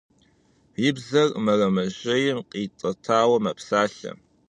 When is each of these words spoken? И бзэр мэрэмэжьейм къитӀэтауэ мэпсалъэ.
И 0.87 0.89
бзэр 0.95 1.29
мэрэмэжьейм 1.45 2.39
къитӀэтауэ 2.49 3.37
мэпсалъэ. 3.43 4.11